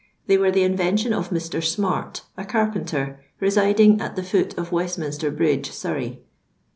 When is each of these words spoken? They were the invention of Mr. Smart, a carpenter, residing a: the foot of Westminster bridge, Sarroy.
They 0.25 0.35
were 0.35 0.49
the 0.49 0.63
invention 0.63 1.13
of 1.13 1.29
Mr. 1.29 1.63
Smart, 1.63 2.23
a 2.35 2.43
carpenter, 2.43 3.19
residing 3.39 4.01
a: 4.01 4.11
the 4.11 4.23
foot 4.23 4.57
of 4.57 4.71
Westminster 4.71 5.29
bridge, 5.29 5.69
Sarroy. 5.69 6.17